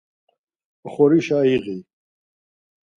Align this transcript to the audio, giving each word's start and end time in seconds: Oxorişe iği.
Oxorişe 0.87 1.37
iği. 1.55 1.77